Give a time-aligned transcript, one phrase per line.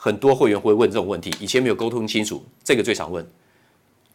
[0.00, 3.26] 很多会员会问这种问题，以前没有沟通清楚，这个最常问。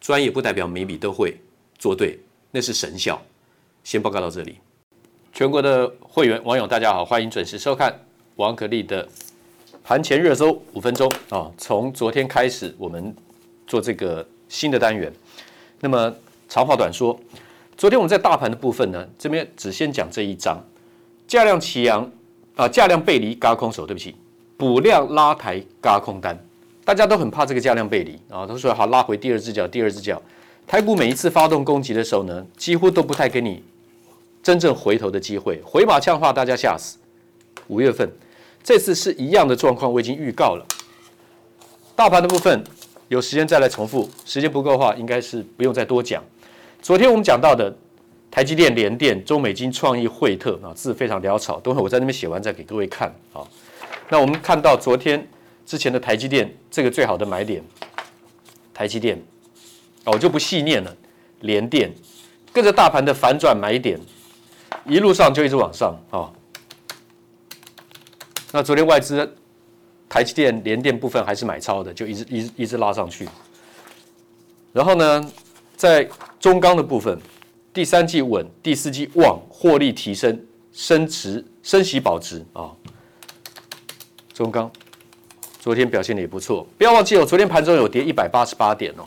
[0.00, 1.36] 专业不代表每笔都会
[1.78, 2.18] 做对，
[2.50, 3.20] 那是神效。
[3.82, 4.56] 先报告到这里。
[5.30, 7.94] 全国的会员网友，大家好，欢迎准时收看
[8.36, 9.06] 王可立的
[9.82, 11.52] 盘前热搜五分钟啊！
[11.58, 13.14] 从昨天开始，我们
[13.66, 15.12] 做这个新的单元。
[15.80, 16.14] 那么
[16.48, 17.20] 长话短说，
[17.76, 20.64] 昨天我们在大盘的部分呢，这边只先讲这一章：
[21.28, 22.10] 价量齐扬
[22.56, 24.16] 啊，价量背离高空手，对不起，
[24.56, 26.38] 补量拉抬轧空单。
[26.84, 30.20] 大家都很怕这个价量背离啊，都说好拉回第二只脚，第二只脚。
[30.66, 33.62] 台股每一次发动攻击的时候呢，几乎都不太给你。
[34.42, 36.98] 真正回头的机会，回马枪话，大家吓死。
[37.68, 38.06] 五月份，
[38.62, 40.66] 这次是一样的状况，我已经预告了。
[41.96, 42.62] 大盘的部分，
[43.08, 46.22] 有时间再来重复，时间不够的话，应该是不用再多讲。
[46.82, 47.74] 昨天我们讲到的
[48.30, 53.40] 台积电、联电、中美金、创意、惠特啊，字非常潦草，等会我在那边写完再给各位看啊。
[54.08, 55.26] 那我们看到昨天
[55.66, 57.62] 之前的台积电，这个最好的买点，
[58.72, 59.20] 台积电，
[60.04, 60.96] 我就不细念了。
[61.40, 61.92] 联电
[62.52, 64.00] 跟着大盘的反转买点。
[64.86, 66.30] 一路上就一直往上啊、
[68.52, 69.34] 那昨天外资
[70.10, 73.26] 台积电、联电部分还是买超的，就一直一直一直拉上去。
[74.74, 75.32] 然后呢，
[75.74, 76.06] 在
[76.38, 77.18] 中钢的部分，
[77.72, 82.70] 第三季稳，第四季旺，获利提升，升值升息保值啊、
[84.34, 84.70] 中钢
[85.60, 89.04] 昨天表现的也不错，不要忘记哦，昨天盘中有跌一百八十八点哦，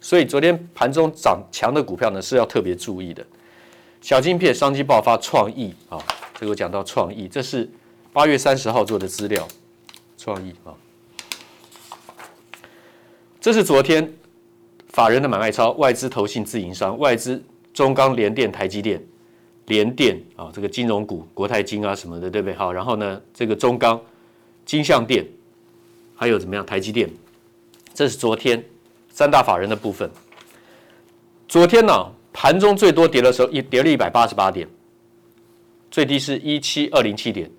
[0.00, 3.24] 所以昨天盘中涨强的股票呢是要特别注意的。
[4.00, 5.98] 小晶片商机爆发，创意啊，
[6.40, 7.68] 这个讲到创意，这是
[8.12, 9.46] 八月三十号做的资料，
[10.16, 10.72] 创意啊，
[13.40, 14.10] 这是昨天
[14.88, 17.40] 法人的买卖超，外资投信自营商，外资
[17.74, 19.00] 中钢、联电、台积电、
[19.66, 22.54] 联电啊，这个金融股国泰金啊什么的，对不对？
[22.54, 24.00] 好，然后呢，这个中钢、
[24.68, 25.26] 金像电，
[26.14, 26.64] 还有怎么样？
[26.66, 27.08] 台积电，
[27.94, 28.62] 这是昨天
[29.08, 30.10] 三大法人的部分，
[31.48, 32.12] 昨天呢、啊。
[32.30, 34.68] 盘中最多跌的时候，一跌了一百八十八点，
[35.90, 37.50] 最低是一七二零七点。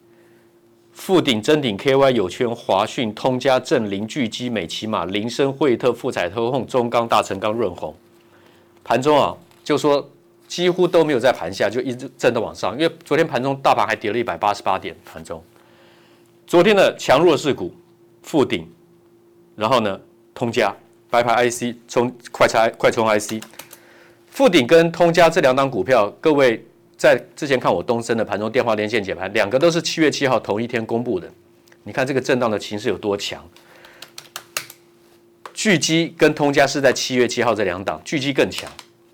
[0.93, 7.93] 富鼎、臻鼎、KY、友圈、华讯、通家、正林、聚基、美琪玛、林森、惠特、富彩、特控、中钢、大成钢、润红。
[8.83, 9.35] 盘中啊，
[9.65, 10.09] 就说
[10.47, 12.79] 几乎都没有在盘下，就一直震的往上。
[12.79, 15.43] 因为昨天盘中大盘还跌了一百八十八点，盘中。
[16.49, 17.71] 昨天的强弱势股，
[18.23, 18.67] 富鼎，
[19.55, 20.01] 然后呢，
[20.33, 20.75] 通家
[21.07, 23.33] 白牌 IC 充快拆快充 IC，
[24.31, 26.65] 富鼎跟通家这两档股票，各位
[26.97, 31.29] 在之前看我东升的盘中电话连线解盘，两个都是七月七号同一天公布的。
[31.83, 33.47] 你看这个震荡的情势有多强？
[35.53, 38.67] 巨基跟通家是在七月七号这两档，巨基更强，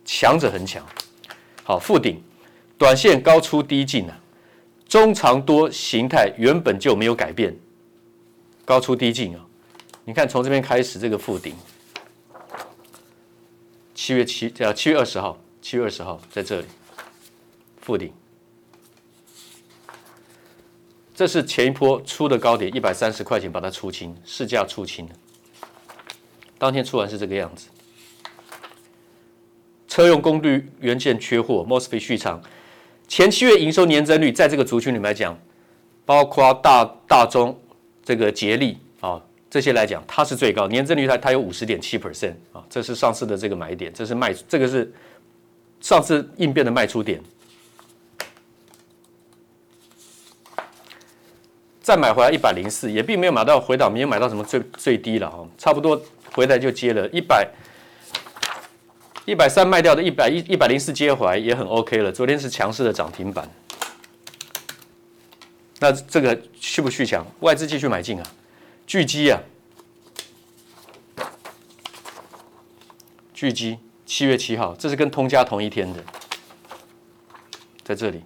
[0.05, 0.81] 强者很强。
[1.65, 2.23] 好，富鼎
[2.77, 4.17] 短线高出低进啊。
[4.87, 7.57] 中长多形态原本就没有改变，
[8.63, 9.45] 高出低进啊！
[10.05, 11.55] 你看从这边开始，这个富鼎，
[13.95, 16.67] 七月七呃七月二十号，七月二十号在这里，
[17.81, 18.13] 富鼎，
[21.15, 25.15] 这是前一波出的高点一百三十块钱，把它出清，市价出清的，
[26.59, 27.67] 当天出完是这个样子。
[29.87, 32.41] 车用功率元件缺货，mosfet 续厂。
[33.07, 35.37] 前七月营收年增率，在这个族群里面来讲，
[36.05, 37.57] 包括大大中
[38.03, 44.91] 这个捷力啊这些来讲，它是最高年增率它，它它有五十点七 percent 啊，这是上次的这个买点，这是卖这个是
[45.79, 47.21] 上次应变的卖出点，
[51.81, 56.01] 再买回来一百零四，也并没有买到回档，没有买到什么最最低了啊，差不多
[56.33, 57.47] 回来就接了一百。
[59.25, 62.11] 一百三卖掉的，一百一一百零四接回也很 OK 了。
[62.11, 63.49] 昨天是强势的涨停板，
[65.79, 67.25] 那这个续不续强？
[67.39, 68.27] 外资继续买进啊，
[68.85, 69.41] 巨基啊，
[73.33, 76.03] 巨基七月七号，这是跟通家同一天的，
[77.83, 78.21] 在这里，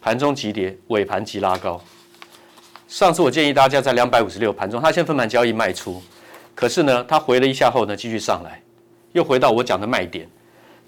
[0.00, 1.82] 盘中急跌，尾盘急拉高。
[2.86, 6.00] 上次我建议大家在两百五十六盘中，它先分盘交易卖出。
[6.54, 8.62] 可是呢，它回了一下后呢，继续上来，
[9.12, 10.28] 又回到我讲的卖点。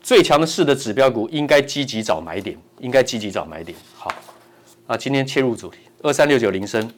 [0.00, 3.76] 最强的势的指标股应该积极找买点，应该积极找买点。
[3.96, 4.12] 好，
[4.86, 6.88] 啊，今天切入主题，二三六九菱生，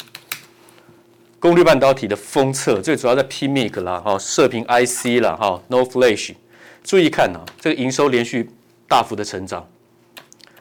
[1.41, 6.35] 功率半导体的封测，最主要在 PMIC 啦，哈，射频 IC 啦，哈，No Flash。
[6.85, 8.51] 注意看啊，这个营收连续
[8.87, 9.67] 大幅的成长，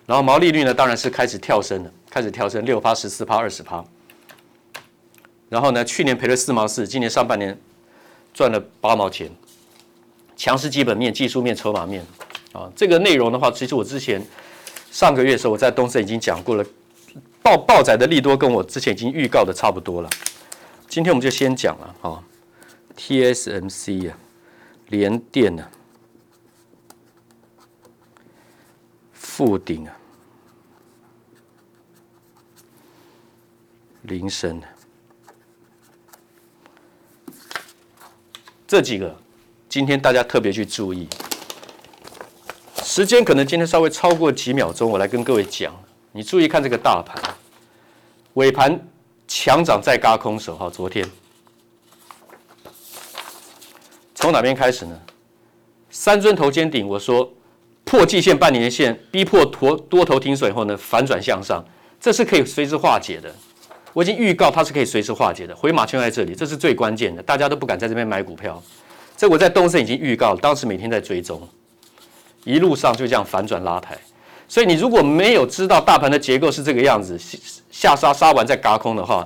[0.06, 3.84] 然后毛利率呢，当然是开始跳升了，开始跳升六趴、十四趴、二十趴。
[5.50, 7.60] 然后呢，去年赔了四毛四，今年上半年。
[8.38, 9.32] 赚了八毛钱，
[10.36, 12.06] 强势基本面、技术面、筹码面
[12.54, 14.24] 啊，这个内容的话，其实我之前
[14.92, 16.64] 上个月的时候我在东森已经讲过了，
[17.42, 20.10] 报报载的利多跟我之前已经预告的差不多了。
[20.88, 22.24] 今天我们就先讲了啊
[22.96, 24.18] ，TSMC 啊，
[24.90, 25.68] 联电啊，
[29.14, 29.98] 富鼎啊，
[34.04, 34.77] 铃声啊。
[38.68, 39.16] 这几个，
[39.70, 41.08] 今天大家特别去注意，
[42.84, 45.74] 时间可能今天稍微超过几秒钟，我来跟各位讲。
[46.12, 47.24] 你注意看这个大盘，
[48.34, 48.78] 尾盘
[49.26, 51.10] 强涨再嘎空手哈，昨天
[54.14, 55.00] 从哪边开始呢？
[55.90, 57.32] 三尊头肩顶，我说
[57.86, 61.64] 破季线、半年线，逼迫多多头停损以后呢，反转向上，
[62.02, 63.34] 这是可以随之化解的。
[63.98, 68.62] 我已经预告它是可以随时化解的，回马枪在这里，这是最关键的，大家都不敢在这边买股票。
[69.16, 71.42] 这我在东森已经预告，当时每天在追踪，
[72.44, 73.98] 一路上就这样反转拉抬。
[74.48, 77.18] 所以你如果没有知道大盘的结构是这个样子，
[77.72, 79.26] 下杀杀完再嘎空的话，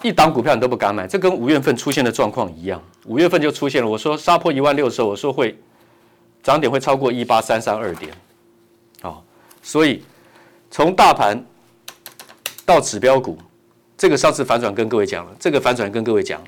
[0.00, 1.06] 一档股票你都不敢买。
[1.06, 3.86] 这跟五月份出现的状况一样，五月份就出现了。
[3.90, 5.54] 我说杀破一万六的时候，我说会
[6.42, 8.10] 涨点会超过一八三三二点，
[9.02, 9.22] 哦，
[9.62, 10.02] 所以
[10.70, 11.44] 从大盘
[12.64, 13.36] 到指标股。
[14.00, 16.42] 这个上次反转跟各位讲了，这个反转跟各位讲，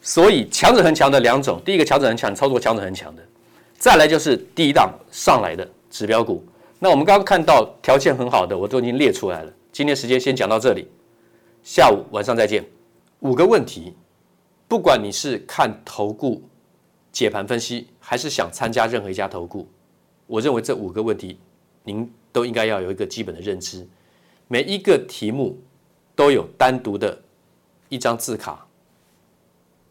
[0.00, 3.22] 所以强者恒强的两种，第一个强者很强，操作强者恒强的，
[3.76, 6.42] 再来就是第一档上来的指标股。
[6.78, 9.52] 那我们刚刚看到条件很好的，我都已经列出来了。
[9.70, 10.88] 今天时间先讲到这里，
[11.62, 12.64] 下午晚上再见。
[13.18, 13.92] 五个问题，
[14.66, 16.42] 不管你是看投顾
[17.12, 19.68] 解盘分析，还是想参加任何一家投顾，
[20.26, 21.38] 我认为这五个问题
[21.84, 23.86] 您都应该要有一个基本的认知，
[24.48, 25.60] 每一个题目。
[26.22, 27.20] 都有单独的
[27.88, 28.64] 一张字卡，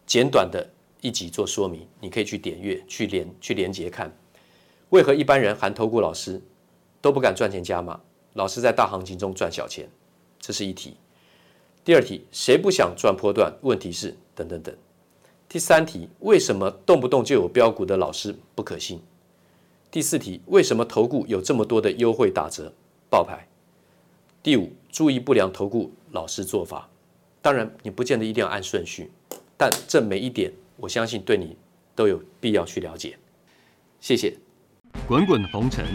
[0.06, 0.66] 简短的
[1.02, 4.10] 一集做说明，你可以去点阅、去连、去连接看。
[4.92, 6.42] 为何一般人含投顾老师
[7.02, 8.00] 都不敢赚钱加码？
[8.32, 9.90] 老师在大行情中赚小钱，
[10.40, 10.96] 这是一题。
[11.84, 13.54] 第二题，谁不想赚波段？
[13.60, 14.74] 问题是等等等。
[15.50, 19.02] 第三题，为什么动不动就有标股的老师不可信？
[19.92, 22.72] 第四题，为什么投顾有这么多的优惠打折
[23.10, 23.46] 报牌？
[24.42, 25.92] 第五，注意不良投顾。
[26.12, 26.90] 老师做法，
[27.42, 29.12] 当然你不见得一定要按顺序，
[29.58, 31.56] 但这每一点，我相信对你
[31.96, 33.18] 都有必要去了解。
[34.00, 34.38] 谢谢。
[35.08, 35.86] 滚滚红尘，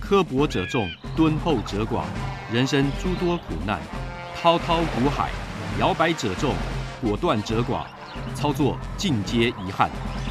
[0.00, 2.04] 刻薄者众，敦厚者寡；
[2.52, 3.80] 人生诸多苦难，
[4.34, 5.30] 滔滔苦海，
[5.78, 6.54] 摇摆者众，
[7.02, 7.86] 果断者寡。
[8.34, 9.90] 操作尽皆遗憾。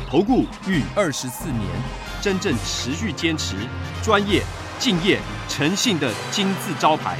[0.10, 1.62] 投顾逾二十四年，
[2.20, 3.56] 真正持续坚持、
[4.04, 4.42] 专业、
[4.80, 7.20] 敬业、诚信的金字招牌。